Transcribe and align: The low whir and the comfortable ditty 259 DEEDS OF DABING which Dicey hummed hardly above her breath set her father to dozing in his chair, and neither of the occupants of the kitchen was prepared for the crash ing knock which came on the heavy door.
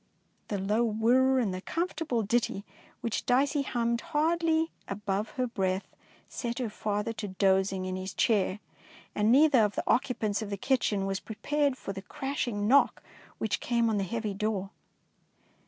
The 0.47 0.57
low 0.57 0.83
whir 0.83 1.37
and 1.37 1.53
the 1.53 1.61
comfortable 1.61 2.23
ditty 2.23 2.63
259 2.63 2.65
DEEDS 2.65 2.73
OF 2.73 2.97
DABING 3.27 3.61
which 3.61 3.63
Dicey 3.63 3.71
hummed 3.71 4.01
hardly 4.01 4.71
above 4.87 5.29
her 5.37 5.45
breath 5.45 5.87
set 6.27 6.57
her 6.57 6.71
father 6.71 7.13
to 7.13 7.27
dozing 7.27 7.85
in 7.85 7.95
his 7.95 8.15
chair, 8.15 8.59
and 9.13 9.31
neither 9.31 9.59
of 9.63 9.75
the 9.75 9.83
occupants 9.85 10.41
of 10.41 10.49
the 10.49 10.57
kitchen 10.57 11.05
was 11.05 11.19
prepared 11.19 11.77
for 11.77 11.93
the 11.93 12.01
crash 12.01 12.47
ing 12.47 12.67
knock 12.67 13.03
which 13.37 13.59
came 13.59 13.91
on 13.91 13.97
the 13.97 14.03
heavy 14.03 14.33
door. 14.33 14.71